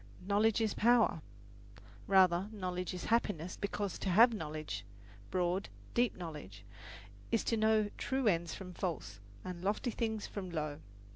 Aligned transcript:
"Knowledge 0.25 0.61
is 0.61 0.73
power." 0.73 1.21
Rather, 2.07 2.49
knowledge 2.51 2.91
is 2.91 3.05
happiness, 3.13 3.55
because 3.55 3.99
to 3.99 4.09
have 4.09 4.33
knowledge 4.33 4.83
broad, 5.29 5.69
deep 5.93 6.15
knowledge 6.17 6.65
is 7.31 7.43
to 7.43 7.55
know 7.55 7.87
true 7.99 8.25
ends 8.27 8.55
from 8.55 8.73
false, 8.73 9.19
and 9.45 9.63
lofty 9.63 9.91
things 9.91 10.25
from 10.25 10.49
low. 10.49 10.79